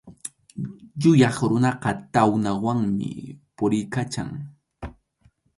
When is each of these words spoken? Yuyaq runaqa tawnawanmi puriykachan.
Yuyaq 1.01 1.37
runaqa 1.49 1.91
tawnawanmi 2.13 3.09
puriykachan. 3.55 4.29